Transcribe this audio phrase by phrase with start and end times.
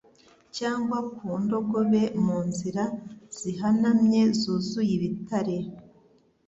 [0.57, 2.83] cyangwa ku ndogobe mu nzira
[3.37, 5.57] zihanamye zuzuye ibitare